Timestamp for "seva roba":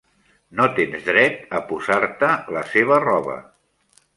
2.73-3.37